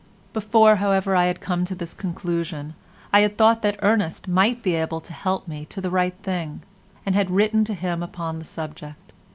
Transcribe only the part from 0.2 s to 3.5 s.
Before, however, I had come to this conclusion, I had